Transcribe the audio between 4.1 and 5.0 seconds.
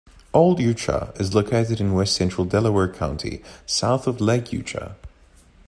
Lake Eucha.